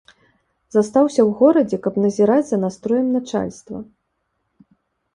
Застаўся 0.75 1.19
ў 1.23 1.29
горадзе, 1.43 1.77
каб 1.85 1.93
назіраць 2.05 2.47
за 2.51 2.61
настроем 2.65 3.07
начальства. 3.21 3.87